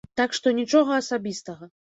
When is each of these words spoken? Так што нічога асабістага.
Так 0.21 0.31
што 0.37 0.53
нічога 0.61 0.97
асабістага. 1.03 1.73